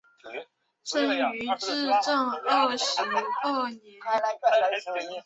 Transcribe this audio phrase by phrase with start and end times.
[0.83, 3.01] 生于至正二十
[3.43, 3.81] 二年。